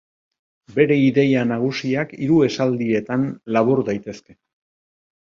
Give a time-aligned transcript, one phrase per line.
[0.77, 4.35] Bere ideia nagusiak hiru esaldietan labur daitezke.